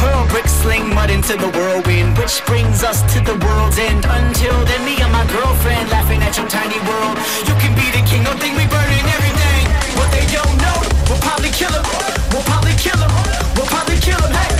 Hurl 0.03 0.27
bricks, 0.27 0.51
sling 0.51 0.93
mud 0.93 1.09
into 1.13 1.37
the 1.37 1.49
whirlwind, 1.53 2.17
which 2.17 2.43
brings 2.45 2.83
us 2.83 3.01
to 3.13 3.19
the 3.21 3.37
world's 3.45 3.77
end. 3.77 4.03
Until 4.03 4.57
then, 4.65 4.81
me 4.83 4.97
and 4.97 5.11
my 5.11 5.25
girlfriend 5.29 5.89
laughing 5.91 6.21
at 6.23 6.35
your 6.37 6.47
tiny 6.49 6.79
world. 6.89 7.15
You 7.45 7.53
can 7.61 7.73
be 7.77 7.85
the 7.93 8.01
king, 8.09 8.23
don't 8.23 8.39
think 8.41 8.57
we 8.57 8.65
burning 8.65 9.05
everything. 9.17 9.63
What 9.93 10.09
they 10.09 10.25
don't 10.33 10.57
know, 10.57 10.77
we'll 11.07 11.21
probably 11.21 11.51
kill 11.51 11.69
them. 11.69 11.85
We'll 12.33 12.47
probably 12.49 12.73
kill 12.81 12.97
them. 12.97 13.13
We'll 13.55 13.69
probably 13.69 13.99
kill 14.01 14.17
them. 14.17 14.33
Hey, 14.33 14.52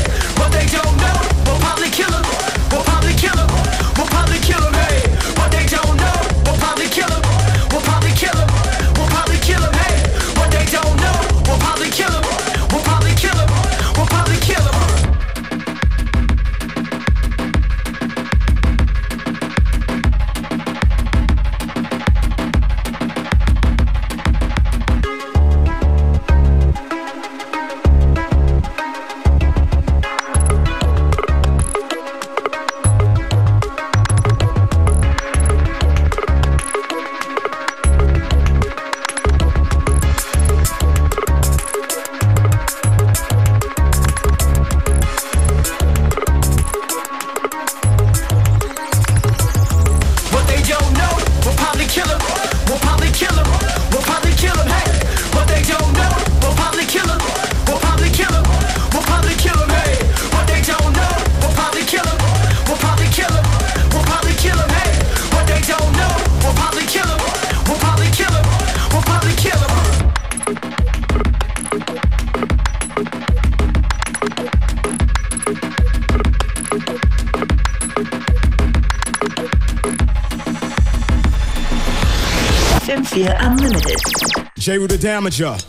FM4 83.13 83.37
Unlimited. 83.39 84.49
J. 84.57 84.77
Rue 84.77 84.87
the 84.87 84.97
Damager. 84.97 85.59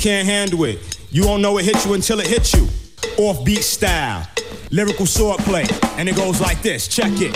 Can't 0.00 0.26
handle 0.26 0.64
it. 0.64 0.78
You 1.10 1.26
won't 1.26 1.42
know 1.42 1.58
it 1.58 1.64
hit 1.64 1.84
you 1.84 1.94
until 1.94 2.20
it 2.20 2.26
hits 2.26 2.54
you. 2.54 2.62
Offbeat 3.18 3.62
style. 3.62 4.28
Lyrical 4.70 5.06
swordplay. 5.06 5.66
And 5.98 6.08
it 6.08 6.16
goes 6.16 6.40
like 6.40 6.62
this. 6.62 6.86
Check 6.86 7.12
it. 7.16 7.34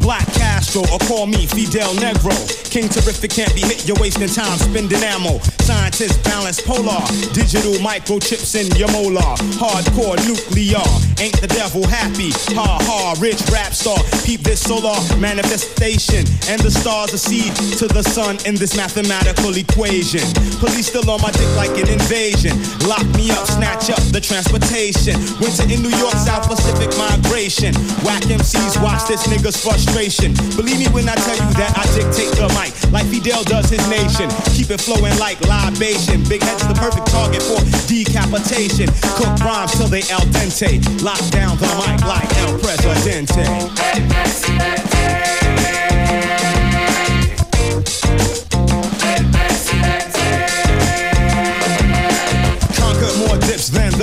Black 0.00 0.26
Castro, 0.74 0.82
or 0.92 1.00
uh, 1.00 1.06
call 1.06 1.26
me 1.26 1.46
Fidel 1.46 1.94
Negro. 1.94 2.34
King 2.70 2.88
Terrific 2.88 3.30
can't 3.30 3.54
be 3.54 3.60
hit, 3.60 3.86
you're 3.86 3.98
wasting 4.00 4.28
time 4.28 4.58
spending 4.58 5.02
ammo. 5.04 5.38
Scientists 5.62 6.18
balance 6.26 6.60
polar, 6.60 6.98
digital 7.32 7.74
microchips 7.78 8.58
in 8.58 8.66
your 8.76 8.90
molar. 8.90 9.38
Hardcore 9.54 10.18
nuclear, 10.26 10.82
ain't 11.22 11.38
the 11.40 11.46
devil 11.46 11.86
happy? 11.86 12.34
Ha 12.58 12.78
ha, 12.82 13.14
rich 13.20 13.40
rap 13.52 13.72
star, 13.72 13.96
peep 14.26 14.40
this 14.40 14.60
solar 14.60 14.98
manifestation. 15.18 16.26
And 16.50 16.60
the 16.60 16.70
stars 16.70 17.14
are 17.14 17.22
seed 17.22 17.54
to 17.78 17.86
the 17.86 18.02
sun 18.02 18.38
in 18.44 18.56
this 18.56 18.76
mathematical 18.76 19.54
equation. 19.54 20.26
Police 20.58 20.90
still 20.90 21.08
on 21.10 21.22
my 21.22 21.30
dick 21.30 21.48
like 21.54 21.78
an 21.78 21.86
invasion. 21.86 22.58
Lock 22.90 23.06
me 23.14 23.30
up, 23.30 23.46
snatch 23.46 23.90
up 23.90 24.02
the 24.10 24.20
transportation. 24.20 25.14
Winter 25.38 25.70
in 25.70 25.78
New 25.78 25.94
York, 26.02 26.18
South 26.18 26.50
Pacific 26.50 26.90
migration. 26.98 27.70
Whack 28.02 28.26
MCs, 28.26 28.82
watch 28.82 29.06
this 29.06 29.22
nigga's 29.30 29.54
frustration. 29.54 30.34
Believe 30.64 30.78
me 30.78 30.88
when 30.94 31.06
I 31.06 31.14
tell 31.14 31.36
you 31.36 31.52
that 31.60 31.76
I 31.76 31.84
dictate 31.92 32.32
the 32.40 32.48
mic 32.56 32.72
like 32.90 33.04
Fidel 33.12 33.44
does 33.44 33.68
his 33.68 33.84
nation. 33.92 34.32
Keep 34.56 34.70
it 34.70 34.80
flowing 34.80 35.12
like 35.18 35.36
libation. 35.44 36.24
Big 36.24 36.42
head's 36.42 36.66
the 36.66 36.72
perfect 36.72 37.04
target 37.12 37.42
for 37.42 37.60
decapitation. 37.84 38.88
Cook 39.20 39.36
rhymes 39.44 39.76
till 39.76 39.88
they 39.88 40.00
al 40.08 40.24
dente. 40.32 40.80
Lock 41.02 41.20
down 41.28 41.58
the 41.58 41.68
mic 41.84 42.00
like 42.08 42.32
El 42.40 42.56
Presidente. 42.64 43.44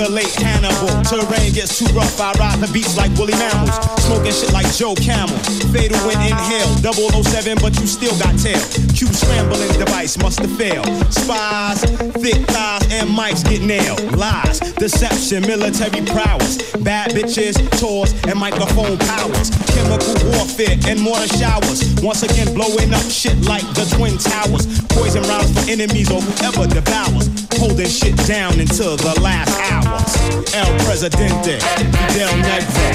The 0.02 0.10
late 0.10 0.34
Hannibal. 0.34 0.90
Terrain 1.06 1.52
gets 1.52 1.78
too 1.78 1.86
rough, 1.94 2.18
I 2.20 2.32
ride 2.34 2.58
the 2.58 2.70
beats 2.72 2.96
like 2.96 3.14
woolly 3.14 3.34
mammals. 3.38 3.76
Smoking 4.02 4.32
shit 4.32 4.52
like 4.52 4.66
Joe 4.74 4.94
Camel. 4.94 5.38
Fatal 5.70 5.98
when 6.06 6.18
inhale, 6.26 6.74
007, 6.82 7.58
but 7.62 7.78
you 7.78 7.86
still 7.86 8.16
got 8.18 8.34
tail. 8.38 8.58
Q 8.94 9.06
scrambling 9.14 9.70
device 9.78 10.18
must 10.18 10.40
have 10.40 10.50
failed. 10.58 10.86
Spies, 11.12 11.84
thick 12.18 12.42
thighs, 12.50 12.82
and 12.90 13.10
mics 13.10 13.46
get 13.46 13.62
nailed. 13.62 14.00
Lies, 14.16 14.58
deception, 14.74 15.42
military 15.46 16.02
prowess. 16.06 16.58
Bad 16.82 17.12
bitches, 17.12 17.54
tours, 17.78 18.12
and 18.26 18.38
microphone 18.38 18.98
powers. 18.98 19.50
Chemical 19.70 20.14
warfare 20.34 20.78
and 20.88 20.98
mortar 21.00 21.30
showers. 21.38 21.78
Once 22.02 22.22
again, 22.22 22.52
blowing 22.54 22.92
up 22.92 23.06
shit 23.06 23.38
like 23.46 23.66
the 23.78 23.86
Twin 23.94 24.18
Towers. 24.18 24.66
Poison 24.90 25.22
rounds 25.30 25.52
for 25.54 25.70
enemies 25.70 26.10
or 26.10 26.20
whoever 26.20 26.66
devours. 26.66 27.41
Holding 27.58 27.88
shit 27.88 28.16
down 28.26 28.58
until 28.58 28.96
the 28.96 29.18
last 29.20 29.52
hours. 29.70 30.54
El 30.54 30.66
Presidente, 30.84 31.58
Fidel 31.60 32.32
Negro, 32.42 32.88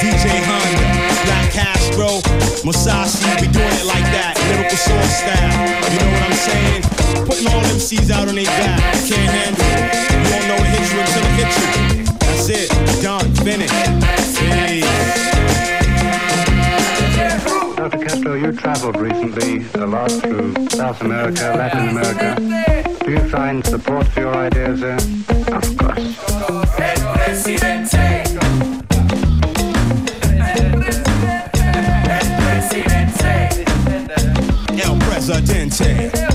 DJ 0.00 0.40
Honda, 0.46 0.86
Black 1.26 1.50
Castro, 1.52 2.20
Musashi, 2.64 3.24
we 3.40 3.48
doing 3.52 3.76
it 3.80 3.86
like 3.86 4.04
that. 4.14 4.34
Lyrical 4.48 4.76
sword 4.76 5.10
style. 5.10 5.54
You 5.90 5.98
know 6.00 6.10
what 6.12 6.22
I'm 6.22 6.38
saying? 6.38 6.82
Putting 7.26 7.46
all 7.48 7.62
MCs 7.76 8.10
out 8.10 8.28
on 8.28 8.34
their 8.34 8.44
back. 8.46 8.80
Can't 9.06 9.30
handle 9.30 9.64
it. 9.78 10.10
You 10.10 10.28
won't 10.32 10.46
know 10.48 10.58
it 10.58 10.70
hits 10.74 10.92
you 10.92 11.00
until 11.00 11.24
it 11.24 11.34
hits 11.38 11.56
you. 11.60 11.70
That's 12.18 12.48
it. 12.48 13.02
Done. 13.02 13.28
Finished. 13.44 13.72
Hey. 14.38 14.80
Dr. 17.76 17.98
Castro, 17.98 18.34
you 18.34 18.52
traveled 18.52 18.96
recently 18.96 19.64
a 19.80 19.86
lot 19.86 20.10
through 20.10 20.54
South 20.68 21.00
America, 21.00 21.54
Latin 21.56 21.88
America. 21.88 22.89
Do 23.10 23.16
you 23.16 23.28
find 23.28 23.66
support 23.66 24.06
for 24.06 24.20
your 24.20 24.36
ideas 24.36 24.78
there? 24.82 24.94
Of 24.94 25.76
course. 25.76 26.16
El 34.78 34.98
Presidente. 34.98 36.29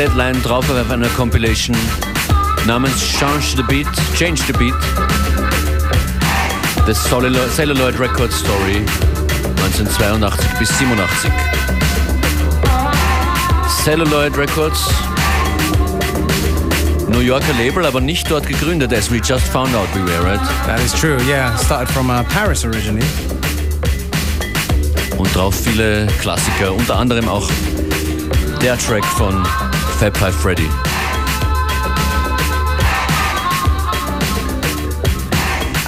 Deadline 0.00 0.40
drauf 0.42 0.64
auf 0.70 0.90
einer 0.90 1.08
Compilation 1.08 1.76
namens 2.66 3.06
Change 3.18 3.54
the 3.54 3.62
Beat, 3.64 3.86
Change 4.16 4.40
the 4.46 4.54
Beat. 4.54 4.74
The 6.86 6.94
Celluloid 6.94 8.00
Record 8.00 8.32
Story 8.32 8.82
1982 9.62 10.58
bis 10.58 10.78
87. 10.78 11.30
Celluloid 13.84 14.38
Records, 14.38 14.88
New 17.08 17.20
Yorker 17.20 17.52
Label, 17.58 17.84
aber 17.84 18.00
nicht 18.00 18.30
dort 18.30 18.46
gegründet, 18.46 18.94
as 18.94 19.10
we 19.10 19.20
just 19.22 19.48
found 19.48 19.74
out 19.74 19.86
we 19.94 20.00
were, 20.00 20.24
right? 20.24 20.40
That 20.64 20.80
is 20.80 20.94
true, 20.94 21.18
yeah. 21.28 21.54
Started 21.58 21.92
from 21.92 22.08
uh, 22.08 22.24
Paris 22.24 22.64
originally. 22.64 23.04
Und 25.18 25.36
drauf 25.36 25.54
viele 25.62 26.06
Klassiker, 26.22 26.72
unter 26.72 26.96
anderem 26.96 27.28
auch 27.28 27.50
der 28.62 28.78
Track 28.78 29.04
von 29.04 29.44
Fab 30.00 30.16
Five 30.16 30.34
Freddy. 30.34 30.66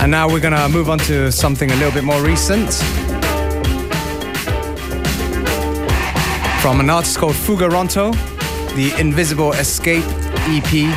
And 0.03 0.11
now 0.11 0.29
we're 0.29 0.39
gonna 0.39 0.69
move 0.69 0.91
on 0.91 0.99
to 0.99 1.33
something 1.33 1.71
a 1.71 1.75
little 1.77 1.93
bit 1.93 2.05
more 2.05 2.21
recent. 2.21 2.75
From 6.61 6.81
an 6.81 6.91
artist 6.91 7.17
called 7.17 7.35
Fugaronto, 7.35 8.13
the 8.77 8.93
Invisible 9.01 9.53
Escape 9.53 10.05
EP 10.47 10.93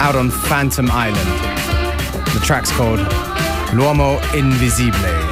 out 0.00 0.14
on 0.14 0.30
Phantom 0.30 0.88
Island. 0.92 1.28
The 2.34 2.40
track's 2.44 2.70
called 2.70 3.00
L'Uomo 3.74 4.20
Invisibile. 4.32 5.23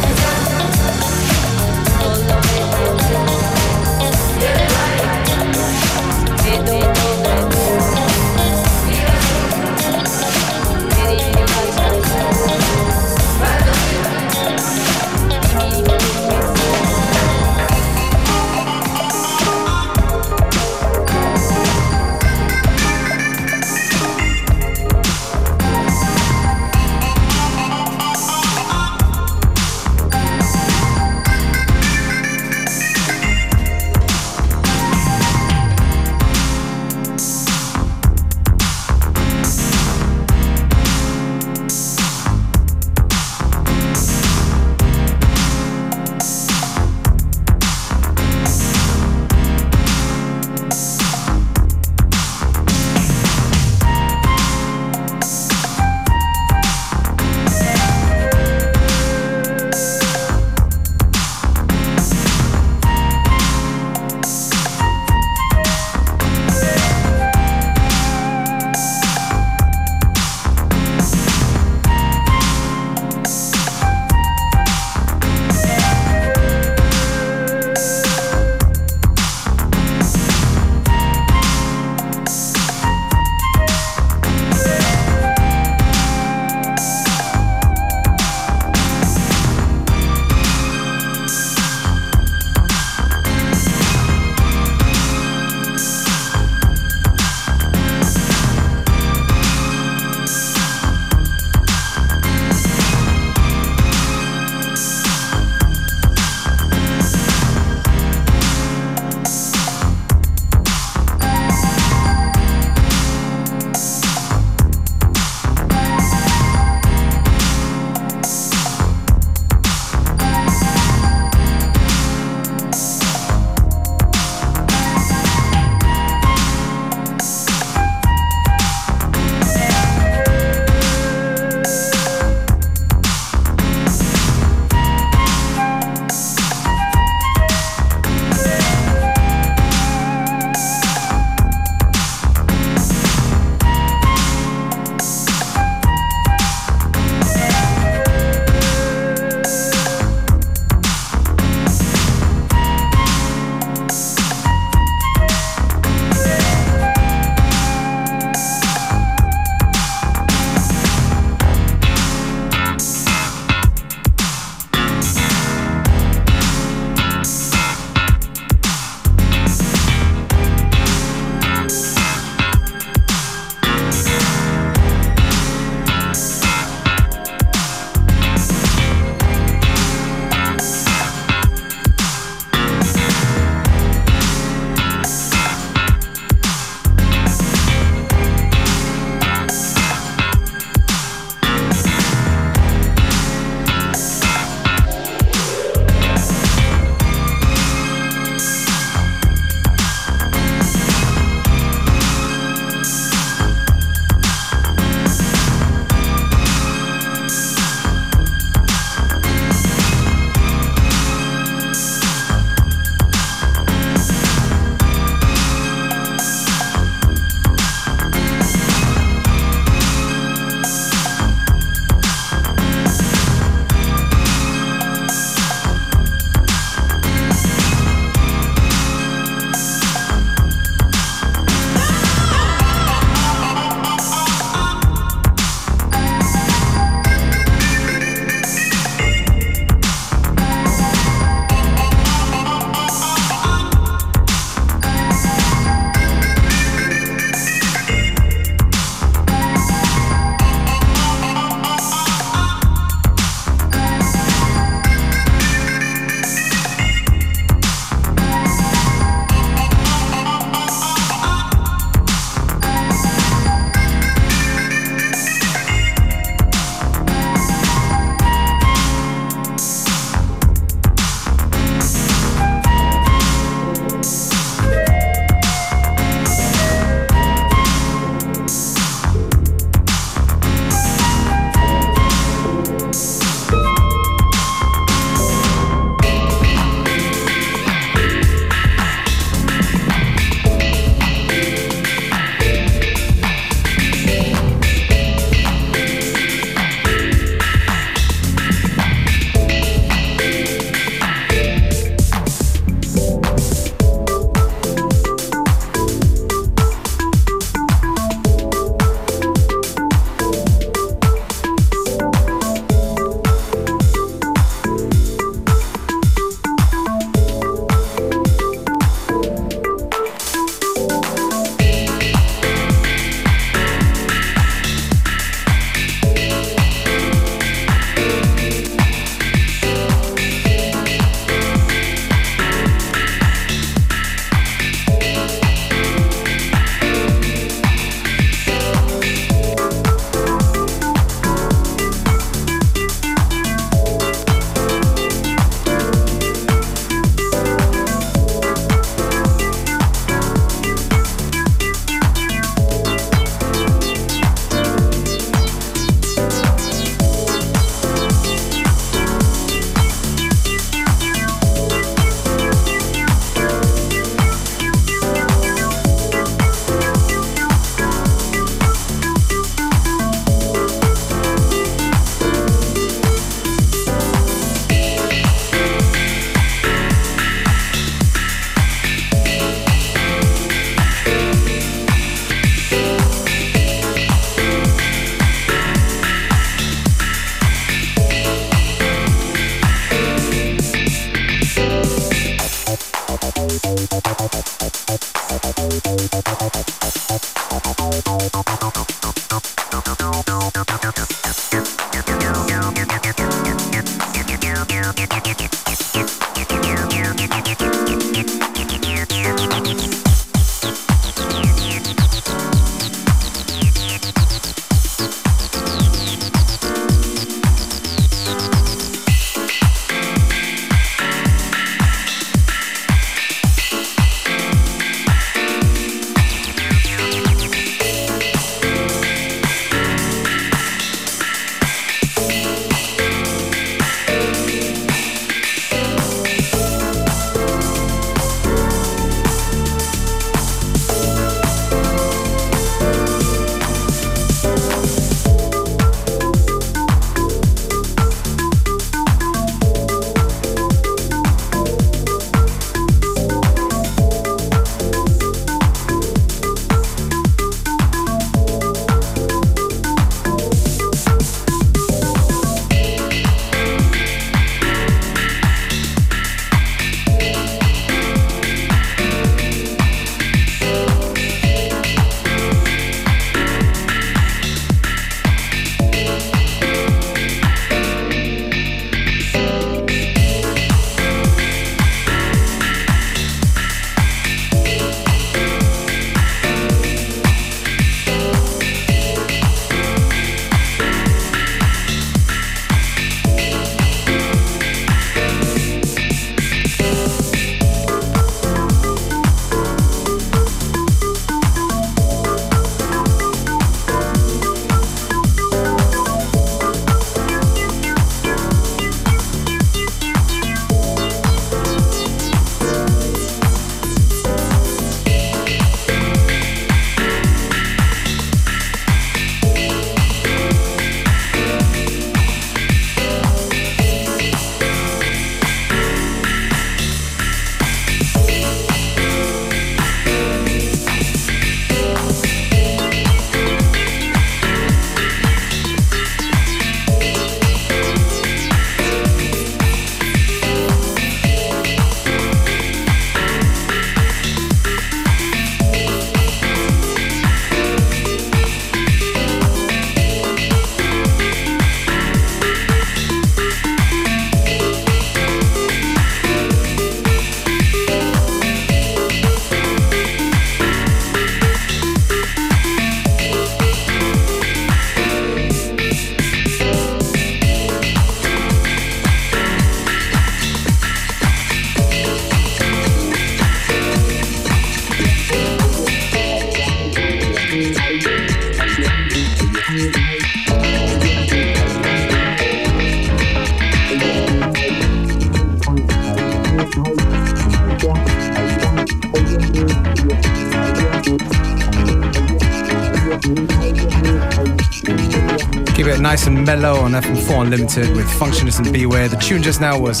Mellow 596.56 596.80
on 596.80 596.90
FM4 596.94 597.42
Unlimited 597.44 597.94
with 597.94 598.06
Functionist 598.18 598.58
and 598.58 598.72
Beware. 598.72 599.08
The 599.08 599.16
tune 599.18 599.40
just 599.40 599.60
now 599.60 599.78
was 599.78 600.00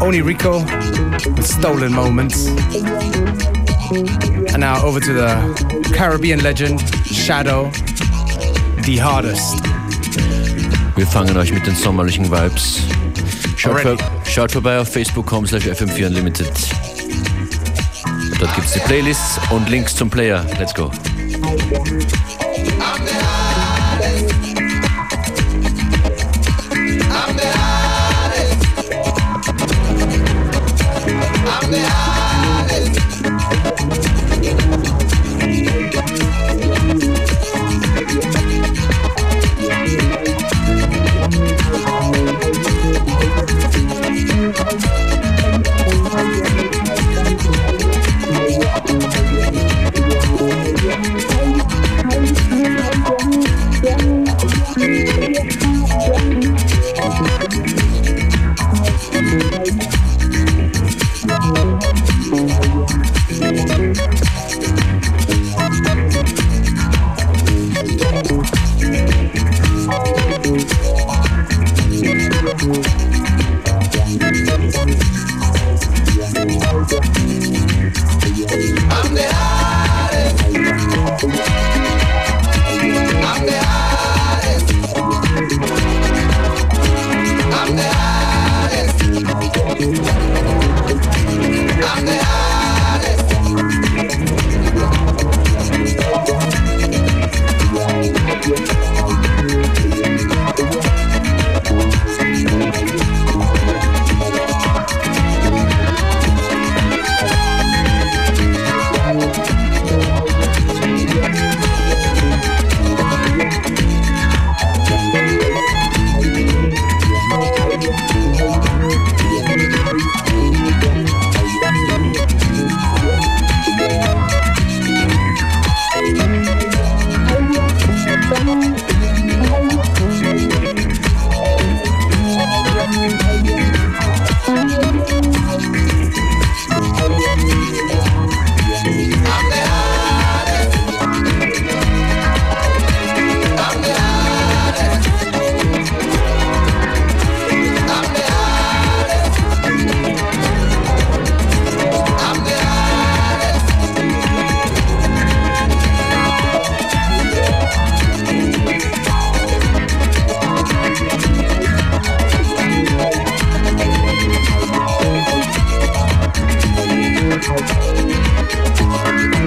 Oni 0.00 0.22
Rico 0.22 0.60
with 1.34 1.44
Stolen 1.44 1.92
Moments. 1.92 2.46
And 4.52 4.60
now 4.60 4.80
over 4.84 5.00
to 5.00 5.12
the 5.12 5.90
Caribbean 5.92 6.40
legend 6.40 6.80
Shadow, 7.04 7.64
The 8.86 8.96
Hardest. 8.98 9.56
Wir 10.94 11.06
fangen 11.06 11.36
euch 11.36 11.52
mit 11.52 11.66
den 11.66 11.74
sommerlichen 11.74 12.30
Vibes. 12.30 12.80
Schaut, 13.56 13.72
Already. 13.72 13.96
vor, 13.96 14.24
schaut 14.24 14.52
vorbei 14.52 14.78
auf 14.78 14.88
facebook.com 14.88 15.48
slash 15.48 15.66
fm4 15.66 16.06
unlimited. 16.06 16.52
Dort 18.38 18.54
gibt's 18.54 18.72
die 18.74 18.80
Playlists 18.86 19.40
und 19.50 19.68
Links 19.68 19.96
zum 19.96 20.08
Player. 20.08 20.46
Let's 20.60 20.72
go. 20.72 20.92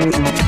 Did 0.06 0.45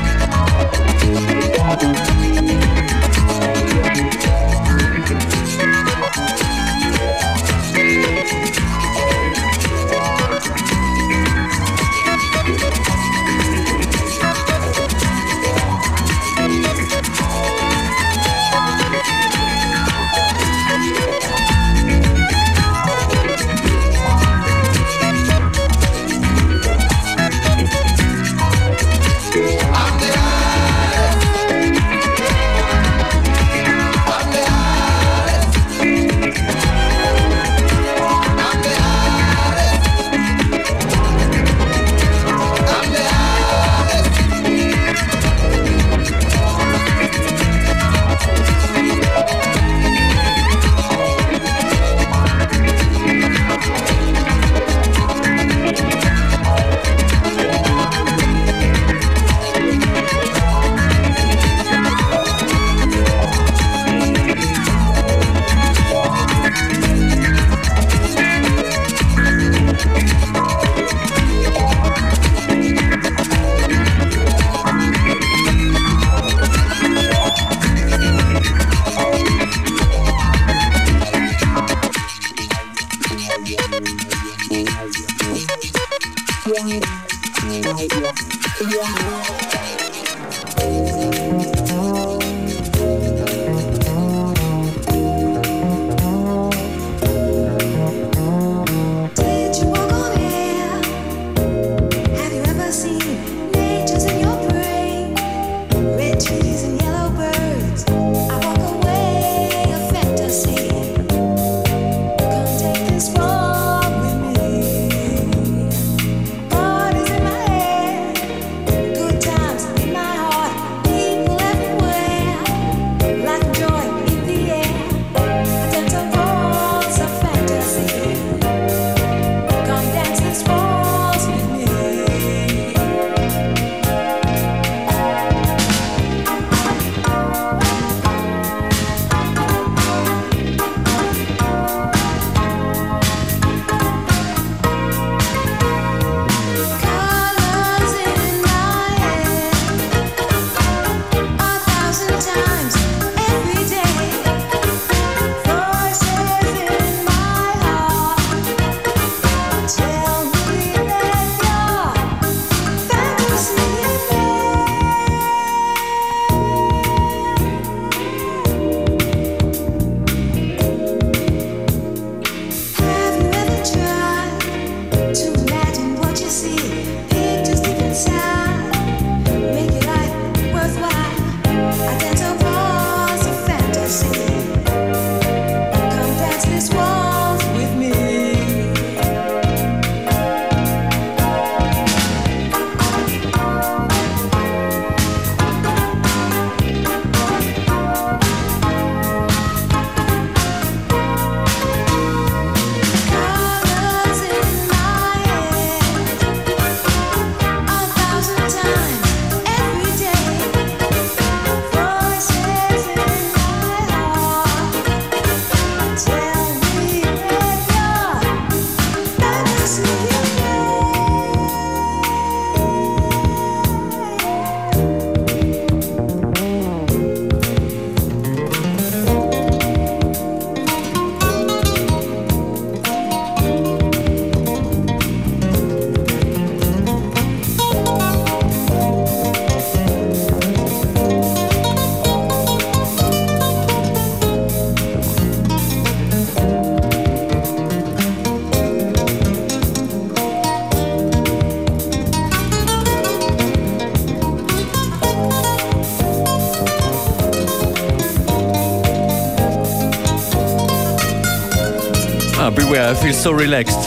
so 263.18 263.32
relaxed. 263.32 263.82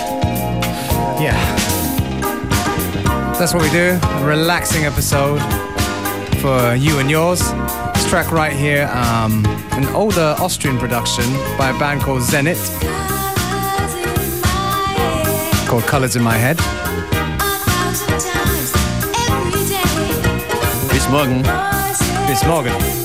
Yeah. 1.22 1.38
That's 3.40 3.54
what 3.54 3.64
we 3.64 3.70
do. 3.70 3.98
A 4.02 4.26
relaxing 4.26 4.86
episode 4.86 5.40
for 6.42 6.76
you 6.76 7.00
and 7.00 7.10
yours. 7.10 7.40
This 7.94 8.10
track 8.10 8.32
right 8.32 8.52
here, 8.52 8.90
um, 8.92 9.46
an 9.72 9.86
older 9.96 10.36
Austrian 10.40 10.78
production 10.78 11.24
by 11.58 11.70
a 11.70 11.80
band 11.80 12.02
called 12.02 12.24
Zenit, 12.24 12.60
called 15.68 15.84
Colors 15.84 16.18
in 16.18 16.24
My 16.24 16.36
Head. 16.36 16.58
Bis 20.92 21.08
morgen. 21.10 21.42
Bis 22.28 22.44
morgen. 22.46 23.01